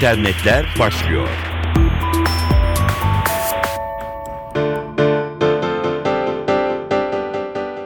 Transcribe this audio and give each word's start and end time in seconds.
internetler 0.00 0.66
başlıyor. 0.78 1.28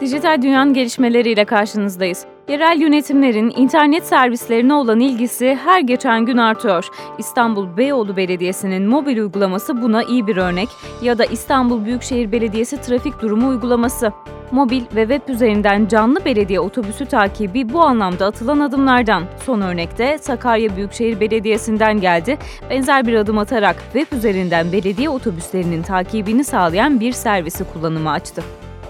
Dijital 0.00 0.42
dünyanın 0.42 0.74
gelişmeleriyle 0.74 1.44
karşınızdayız. 1.44 2.24
Yerel 2.48 2.80
yönetimlerin 2.80 3.52
internet 3.56 4.06
servislerine 4.06 4.74
olan 4.74 5.00
ilgisi 5.00 5.58
her 5.64 5.80
geçen 5.80 6.26
gün 6.26 6.36
artıyor. 6.36 6.84
İstanbul 7.18 7.76
Beyoğlu 7.76 8.16
Belediyesi'nin 8.16 8.88
mobil 8.88 9.18
uygulaması 9.18 9.82
buna 9.82 10.02
iyi 10.02 10.26
bir 10.26 10.36
örnek 10.36 10.68
ya 11.02 11.18
da 11.18 11.24
İstanbul 11.24 11.84
Büyükşehir 11.84 12.32
Belediyesi 12.32 12.80
trafik 12.80 13.22
durumu 13.22 13.48
uygulaması. 13.48 14.12
Mobil 14.50 14.82
ve 14.94 15.08
web 15.08 15.34
üzerinden 15.34 15.86
canlı 15.86 16.24
belediye 16.24 16.60
otobüsü 16.60 17.06
takibi 17.06 17.72
bu 17.72 17.82
anlamda 17.82 18.26
atılan 18.26 18.60
adımlardan. 18.60 19.24
Son 19.46 19.60
örnekte 19.60 20.18
Sakarya 20.18 20.76
Büyükşehir 20.76 21.20
Belediyesi'nden 21.20 22.00
geldi. 22.00 22.38
Benzer 22.70 23.06
bir 23.06 23.14
adım 23.14 23.38
atarak 23.38 23.76
web 23.92 24.16
üzerinden 24.16 24.72
belediye 24.72 25.08
otobüslerinin 25.08 25.82
takibini 25.82 26.44
sağlayan 26.44 27.00
bir 27.00 27.12
servisi 27.12 27.64
kullanıma 27.64 28.12
açtı. 28.12 28.42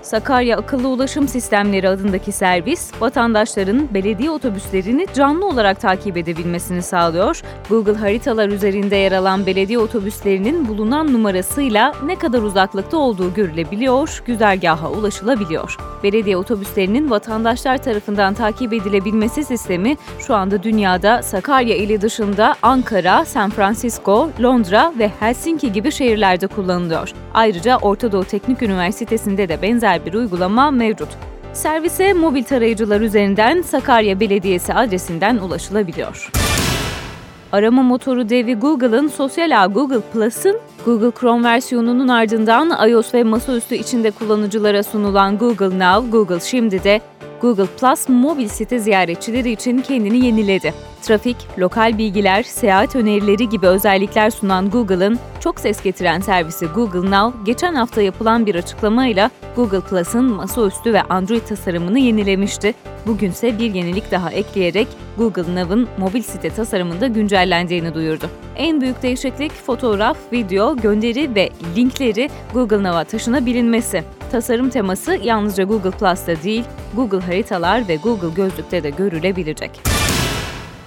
Sakarya 0.05 0.57
Akıllı 0.57 0.89
Ulaşım 0.89 1.29
Sistemleri 1.29 1.89
adındaki 1.89 2.33
servis, 2.33 2.93
vatandaşların 3.01 3.95
belediye 3.95 4.31
otobüslerini 4.31 5.07
canlı 5.15 5.47
olarak 5.47 5.81
takip 5.81 6.17
edebilmesini 6.17 6.83
sağlıyor. 6.83 7.43
Google 7.69 7.95
haritalar 7.95 8.49
üzerinde 8.49 8.97
yer 8.97 9.13
alan 9.13 9.47
belediye 9.47 9.79
otobüslerinin 9.79 10.69
bulunan 10.69 11.13
numarasıyla 11.13 11.95
ne 12.05 12.19
kadar 12.19 12.43
uzaklıkta 12.43 12.97
olduğu 12.97 13.35
görülebiliyor, 13.35 14.23
güzergaha 14.27 14.91
ulaşılabiliyor. 14.91 15.77
Belediye 16.05 16.37
otobüslerinin 16.37 17.11
vatandaşlar 17.11 17.83
tarafından 17.83 18.35
takip 18.35 18.73
edilebilmesi 18.73 19.45
sistemi 19.45 19.97
şu 20.19 20.35
anda 20.35 20.63
dünyada 20.63 21.23
Sakarya 21.23 21.77
ili 21.77 22.01
dışında 22.01 22.55
Ankara, 22.63 23.25
San 23.25 23.51
Francisco, 23.51 24.31
Londra 24.43 24.93
ve 24.99 25.11
Helsinki 25.21 25.73
gibi 25.73 25.93
şehirlerde 25.93 26.47
kullanılıyor. 26.47 27.13
Ayrıca 27.35 27.77
Orta 27.77 28.13
Doğu 28.13 28.25
Teknik 28.25 28.63
Üniversitesi'nde 28.63 29.49
de 29.49 29.63
benzer 29.63 30.07
bir 30.07 30.15
uygulama 30.15 30.71
mevcut. 30.71 31.09
Servise 31.53 32.13
mobil 32.13 32.45
tarayıcılar 32.45 33.01
üzerinden 33.01 33.63
Sakarya 33.63 34.21
Belediyesi 34.21 34.75
adresinden 34.75 35.37
ulaşılabiliyor. 35.37 36.31
Arama 37.53 37.83
motoru 37.83 38.29
devi 38.29 38.55
Google'ın 38.55 39.09
sosyal 39.09 39.63
ağ 39.63 39.67
Google 39.67 40.01
Plus'ın 40.01 40.61
Google 40.85 41.11
Chrome 41.21 41.49
versiyonunun 41.49 42.09
ardından 42.09 42.89
iOS 42.89 43.15
ve 43.15 43.25
masaüstü 43.25 43.75
içinde 43.75 44.11
kullanıcılara 44.11 44.83
sunulan 44.83 45.39
Google 45.39 45.79
Now, 45.79 46.11
Google 46.11 46.41
Şimdi 46.41 46.85
de 46.85 47.01
Google 47.41 47.67
Plus 47.67 48.09
mobil 48.09 48.49
site 48.49 48.79
ziyaretçileri 48.79 49.51
için 49.51 49.79
kendini 49.79 50.27
yeniledi. 50.27 50.94
Trafik, 51.05 51.37
lokal 51.59 51.99
bilgiler, 51.99 52.43
seyahat 52.43 52.97
önerileri 52.97 53.49
gibi 53.49 53.67
özellikler 53.67 54.31
sunan 54.31 54.71
Google'ın 54.71 55.19
çok 55.41 55.61
ses 55.61 55.83
getiren 55.83 56.21
servisi 56.21 56.67
Google 56.67 57.11
Now, 57.11 57.39
geçen 57.45 57.75
hafta 57.75 58.03
yapılan 58.03 58.47
bir 58.47 58.55
açıklamayla 58.55 59.31
Google 59.57 59.81
Plus'ın 59.81 60.25
masaüstü 60.25 60.93
ve 60.93 61.03
Android 61.03 61.41
tasarımını 61.41 61.99
yenilemişti. 61.99 62.75
Bugünse 63.07 63.59
bir 63.59 63.75
yenilik 63.75 64.11
daha 64.11 64.31
ekleyerek 64.31 64.89
Google 65.19 65.55
Now'ın 65.55 65.89
mobil 65.99 66.23
site 66.23 66.51
tasarımında 66.51 67.07
güncellendiğini 67.07 67.95
duyurdu. 67.95 68.31
En 68.57 68.81
büyük 68.81 69.03
değişiklik 69.03 69.53
fotoğraf, 69.53 70.17
video, 70.33 70.77
gönderi 70.77 71.35
ve 71.35 71.51
linkleri 71.77 72.31
Google 72.55 72.83
Now'a 72.83 73.05
taşınabilinmesi. 73.05 74.05
Tasarım 74.33 74.71
teması 74.71 75.19
yalnızca 75.23 75.65
Google 75.65 75.91
Plus'ta 75.91 76.43
değil, 76.43 76.65
Google 76.97 77.21
Haritalar 77.21 77.89
ve 77.89 77.97
Google 77.97 78.43
Gözlük'te 78.43 78.83
de 78.83 78.91
görülebilecek. 78.91 79.94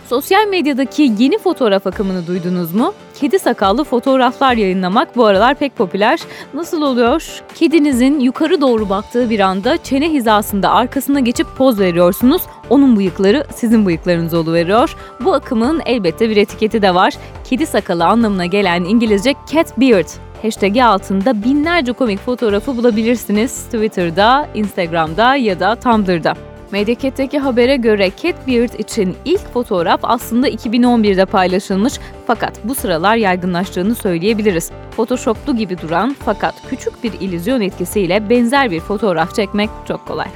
Sosyal 0.09 0.47
medyadaki 0.47 1.11
yeni 1.19 1.37
fotoğraf 1.37 1.87
akımını 1.87 2.27
duydunuz 2.27 2.73
mu? 2.73 2.93
Kedi 3.19 3.39
sakallı 3.39 3.83
fotoğraflar 3.83 4.53
yayınlamak 4.53 5.15
bu 5.15 5.25
aralar 5.25 5.55
pek 5.55 5.75
popüler. 5.75 6.19
Nasıl 6.53 6.81
oluyor? 6.81 7.41
Kedinizin 7.55 8.19
yukarı 8.19 8.61
doğru 8.61 8.89
baktığı 8.89 9.29
bir 9.29 9.39
anda 9.39 9.77
çene 9.83 10.09
hizasında 10.13 10.71
arkasına 10.71 11.19
geçip 11.19 11.47
poz 11.57 11.79
veriyorsunuz. 11.79 12.41
Onun 12.69 12.97
bıyıkları 12.97 13.45
sizin 13.55 13.85
bıyıklarınız 13.85 14.33
oluveriyor. 14.33 14.95
Bu 15.23 15.33
akımın 15.33 15.81
elbette 15.85 16.29
bir 16.29 16.37
etiketi 16.37 16.81
de 16.81 16.95
var. 16.95 17.13
Kedi 17.43 17.65
sakalı 17.65 18.05
anlamına 18.05 18.45
gelen 18.45 18.83
İngilizce 18.83 19.33
cat 19.53 19.79
beard 19.79 20.07
hashtag'i 20.41 20.83
altında 20.83 21.43
binlerce 21.43 21.91
komik 21.91 22.19
fotoğrafı 22.19 22.77
bulabilirsiniz 22.77 23.65
Twitter'da, 23.65 24.49
Instagram'da 24.55 25.35
ya 25.35 25.59
da 25.59 25.75
Tumblr'da. 25.75 26.33
Medyaket'teki 26.71 27.39
habere 27.39 27.75
göre 27.75 28.11
Cat 28.23 28.47
Beard 28.47 28.79
için 28.79 29.15
ilk 29.25 29.53
fotoğraf 29.53 29.99
aslında 30.03 30.49
2011'de 30.49 31.25
paylaşılmış 31.25 31.93
fakat 32.27 32.53
bu 32.63 32.75
sıralar 32.75 33.15
yaygınlaştığını 33.15 33.95
söyleyebiliriz. 33.95 34.71
Photoshoplu 34.95 35.57
gibi 35.57 35.81
duran 35.81 36.15
fakat 36.25 36.55
küçük 36.69 37.03
bir 37.03 37.13
illüzyon 37.13 37.61
etkisiyle 37.61 38.29
benzer 38.29 38.71
bir 38.71 38.79
fotoğraf 38.79 39.35
çekmek 39.35 39.69
çok 39.87 40.07
kolay. 40.07 40.27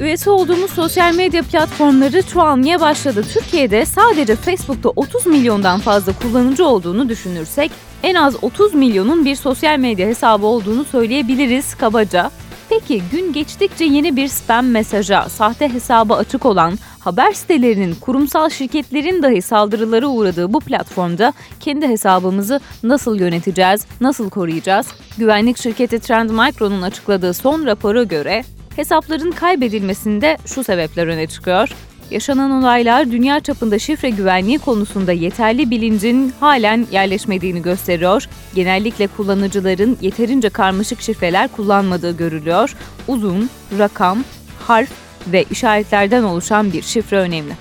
Üyesi 0.00 0.30
olduğumuz 0.30 0.70
sosyal 0.70 1.14
medya 1.14 1.42
platformları 1.42 2.22
çoğalmaya 2.22 2.80
başladı. 2.80 3.24
Türkiye'de 3.32 3.86
sadece 3.86 4.36
Facebook'ta 4.36 4.88
30 4.88 5.26
milyondan 5.26 5.80
fazla 5.80 6.12
kullanıcı 6.12 6.66
olduğunu 6.66 7.08
düşünürsek 7.08 7.70
en 8.02 8.14
az 8.14 8.36
30 8.42 8.74
milyonun 8.74 9.24
bir 9.24 9.36
sosyal 9.36 9.78
medya 9.78 10.06
hesabı 10.06 10.46
olduğunu 10.46 10.84
söyleyebiliriz 10.84 11.74
kabaca. 11.74 12.30
Peki 12.68 13.02
gün 13.12 13.32
geçtikçe 13.32 13.84
yeni 13.84 14.16
bir 14.16 14.28
spam 14.28 14.66
mesaja, 14.66 15.28
sahte 15.28 15.68
hesabı 15.68 16.14
açık 16.14 16.46
olan, 16.46 16.78
haber 17.00 17.32
sitelerinin, 17.32 17.94
kurumsal 17.94 18.50
şirketlerin 18.50 19.22
dahi 19.22 19.42
saldırılara 19.42 20.06
uğradığı 20.06 20.52
bu 20.52 20.60
platformda 20.60 21.32
kendi 21.60 21.88
hesabımızı 21.88 22.60
nasıl 22.82 23.20
yöneteceğiz, 23.20 23.86
nasıl 24.00 24.30
koruyacağız? 24.30 24.86
Güvenlik 25.18 25.58
şirketi 25.58 26.00
Trend 26.00 26.30
Micro'nun 26.30 26.82
açıkladığı 26.82 27.34
son 27.34 27.66
rapora 27.66 28.02
göre 28.02 28.44
hesapların 28.76 29.30
kaybedilmesinde 29.30 30.38
şu 30.46 30.64
sebepler 30.64 31.06
öne 31.06 31.26
çıkıyor. 31.26 31.68
Yaşanan 32.10 32.50
olaylar 32.50 33.10
dünya 33.10 33.40
çapında 33.40 33.78
şifre 33.78 34.10
güvenliği 34.10 34.58
konusunda 34.58 35.12
yeterli 35.12 35.70
bilincin 35.70 36.32
halen 36.40 36.86
yerleşmediğini 36.92 37.62
gösteriyor. 37.62 38.28
Genellikle 38.54 39.06
kullanıcıların 39.06 39.96
yeterince 40.00 40.48
karmaşık 40.48 41.00
şifreler 41.00 41.48
kullanmadığı 41.48 42.16
görülüyor. 42.16 42.76
Uzun, 43.08 43.50
rakam, 43.78 44.18
harf 44.66 44.90
ve 45.26 45.44
işaretlerden 45.50 46.22
oluşan 46.22 46.72
bir 46.72 46.82
şifre 46.82 47.16
önemli. 47.16 47.52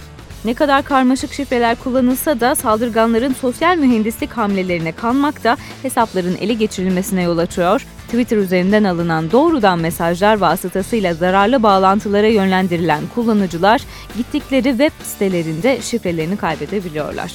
Ne 0.45 0.53
kadar 0.53 0.83
karmaşık 0.83 1.33
şifreler 1.33 1.75
kullanılsa 1.75 2.39
da 2.39 2.55
saldırganların 2.55 3.33
sosyal 3.33 3.77
mühendislik 3.77 4.31
hamlelerine 4.31 4.91
kanmak 4.91 5.43
da 5.43 5.57
hesapların 5.81 6.37
ele 6.41 6.53
geçirilmesine 6.53 7.23
yol 7.23 7.37
açıyor. 7.37 7.85
Twitter 8.13 8.37
üzerinden 8.37 8.83
alınan 8.83 9.31
doğrudan 9.31 9.79
mesajlar 9.79 10.37
vasıtasıyla 10.37 11.13
zararlı 11.13 11.63
bağlantılara 11.63 12.27
yönlendirilen 12.27 13.03
kullanıcılar 13.15 13.81
gittikleri 14.17 14.69
web 14.69 14.91
sitelerinde 15.03 15.81
şifrelerini 15.81 16.37
kaybedebiliyorlar. 16.37 17.31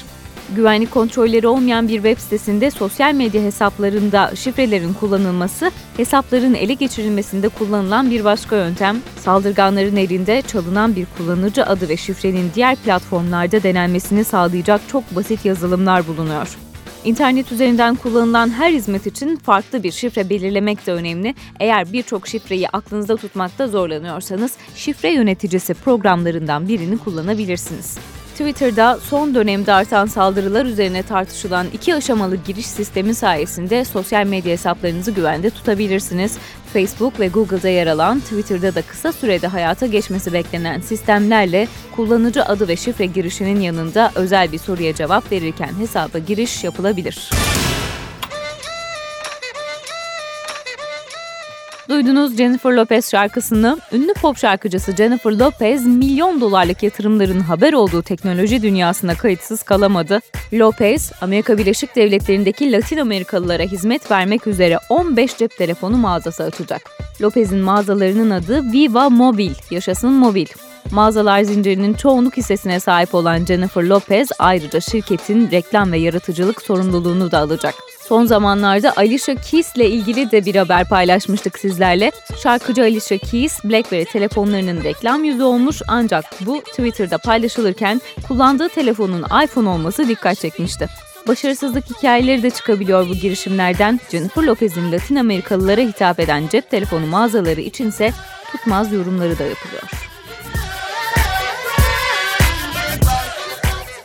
Güvenlik 0.56 0.90
kontrolleri 0.90 1.46
olmayan 1.46 1.88
bir 1.88 1.94
web 1.94 2.18
sitesinde 2.18 2.70
sosyal 2.70 3.14
medya 3.14 3.42
hesaplarında 3.42 4.32
şifrelerin 4.36 4.92
kullanılması, 4.92 5.70
hesapların 5.96 6.54
ele 6.54 6.74
geçirilmesinde 6.74 7.48
kullanılan 7.48 8.10
bir 8.10 8.24
başka 8.24 8.56
yöntem, 8.56 8.96
saldırganların 9.20 9.96
elinde 9.96 10.42
çalınan 10.42 10.96
bir 10.96 11.06
kullanıcı 11.16 11.66
adı 11.66 11.88
ve 11.88 11.96
şifrenin 11.96 12.50
diğer 12.54 12.76
platformlarda 12.76 13.62
denenmesini 13.62 14.24
sağlayacak 14.24 14.80
çok 14.88 15.16
basit 15.16 15.44
yazılımlar 15.44 16.06
bulunuyor. 16.06 16.67
İnternet 17.08 17.52
üzerinden 17.52 17.94
kullanılan 17.94 18.50
her 18.50 18.72
hizmet 18.72 19.06
için 19.06 19.36
farklı 19.36 19.82
bir 19.82 19.92
şifre 19.92 20.30
belirlemek 20.30 20.86
de 20.86 20.92
önemli. 20.92 21.34
Eğer 21.60 21.92
birçok 21.92 22.28
şifreyi 22.28 22.68
aklınızda 22.68 23.16
tutmakta 23.16 23.68
zorlanıyorsanız 23.68 24.52
şifre 24.74 25.12
yöneticisi 25.12 25.74
programlarından 25.74 26.68
birini 26.68 26.98
kullanabilirsiniz. 26.98 27.98
Twitter'da 28.38 28.98
son 29.02 29.34
dönemde 29.34 29.72
artan 29.72 30.06
saldırılar 30.06 30.66
üzerine 30.66 31.02
tartışılan 31.02 31.66
iki 31.72 31.94
aşamalı 31.94 32.36
giriş 32.36 32.66
sistemi 32.66 33.14
sayesinde 33.14 33.84
sosyal 33.84 34.26
medya 34.26 34.52
hesaplarınızı 34.52 35.10
güvende 35.10 35.50
tutabilirsiniz. 35.50 36.38
Facebook 36.72 37.20
ve 37.20 37.28
Google'da 37.28 37.68
yer 37.68 37.86
alan 37.86 38.20
Twitter'da 38.20 38.74
da 38.74 38.82
kısa 38.82 39.12
sürede 39.12 39.46
hayata 39.46 39.86
geçmesi 39.86 40.32
beklenen 40.32 40.80
sistemlerle 40.80 41.68
kullanıcı 41.96 42.44
adı 42.44 42.68
ve 42.68 42.76
şifre 42.76 43.06
girişinin 43.06 43.60
yanında 43.60 44.12
özel 44.14 44.52
bir 44.52 44.58
soruya 44.58 44.94
cevap 44.94 45.32
verirken 45.32 45.70
hesaba 45.78 46.18
giriş 46.18 46.64
yapılabilir. 46.64 47.30
Duydunuz 51.88 52.36
Jennifer 52.36 52.72
Lopez 52.72 53.10
şarkısını. 53.10 53.78
Ünlü 53.92 54.14
pop 54.14 54.38
şarkıcısı 54.38 54.96
Jennifer 54.96 55.30
Lopez 55.30 55.86
milyon 55.86 56.40
dolarlık 56.40 56.82
yatırımların 56.82 57.40
haber 57.40 57.72
olduğu 57.72 58.02
teknoloji 58.02 58.62
dünyasına 58.62 59.14
kayıtsız 59.14 59.62
kalamadı. 59.62 60.20
Lopez, 60.52 61.12
Amerika 61.20 61.58
Birleşik 61.58 61.96
Devletleri'ndeki 61.96 62.72
Latin 62.72 62.96
Amerikalılara 62.98 63.62
hizmet 63.62 64.10
vermek 64.10 64.46
üzere 64.46 64.78
15 64.88 65.36
cep 65.36 65.56
telefonu 65.56 65.96
mağazası 65.96 66.42
açacak. 66.42 66.82
Lopez'in 67.20 67.58
mağazalarının 67.58 68.30
adı 68.30 68.72
Viva 68.72 69.10
Mobil, 69.10 69.52
yaşasın 69.70 70.12
mobil. 70.12 70.46
Mağazalar 70.90 71.42
zincirinin 71.42 71.94
çoğunluk 71.94 72.36
hissesine 72.36 72.80
sahip 72.80 73.14
olan 73.14 73.44
Jennifer 73.44 73.82
Lopez 73.82 74.28
ayrıca 74.38 74.80
şirketin 74.80 75.50
reklam 75.50 75.92
ve 75.92 75.98
yaratıcılık 75.98 76.62
sorumluluğunu 76.62 77.30
da 77.30 77.38
alacak. 77.38 77.74
Son 78.08 78.24
zamanlarda 78.24 78.92
Alicia 78.96 79.34
Keys 79.34 79.76
ile 79.76 79.90
ilgili 79.90 80.30
de 80.30 80.44
bir 80.44 80.54
haber 80.54 80.88
paylaşmıştık 80.88 81.58
sizlerle. 81.58 82.12
Şarkıcı 82.42 82.82
Alicia 82.82 83.18
Keys, 83.18 83.64
BlackBerry 83.64 84.04
telefonlarının 84.04 84.84
reklam 84.84 85.24
yüzü 85.24 85.42
olmuş 85.42 85.82
ancak 85.88 86.24
bu 86.40 86.60
Twitter'da 86.60 87.18
paylaşılırken 87.18 88.00
kullandığı 88.28 88.68
telefonun 88.68 89.22
iPhone 89.44 89.68
olması 89.68 90.08
dikkat 90.08 90.38
çekmişti. 90.38 90.88
Başarısızlık 91.28 91.84
hikayeleri 91.90 92.42
de 92.42 92.50
çıkabiliyor 92.50 93.08
bu 93.08 93.14
girişimlerden. 93.14 94.00
Jennifer 94.10 94.42
Lopez'in 94.42 94.92
Latin 94.92 95.16
Amerikalılara 95.16 95.80
hitap 95.80 96.20
eden 96.20 96.48
cep 96.48 96.70
telefonu 96.70 97.06
mağazaları 97.06 97.60
içinse 97.60 98.12
tutmaz 98.52 98.92
yorumları 98.92 99.38
da 99.38 99.44
yapılıyor. 99.44 99.82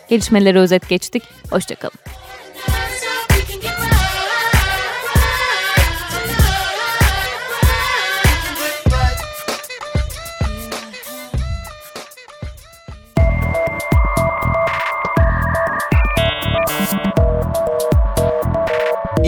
Gelişmeleri 0.10 0.60
özet 0.60 0.90
geçtik. 0.90 1.24
Hoşçakalın. 1.52 2.03